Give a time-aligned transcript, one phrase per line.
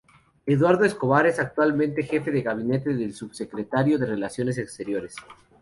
[0.47, 5.15] Eduardo Escobar es actualmente Jefe de Gabinete del Subsecretario de Relaciones Exteriores.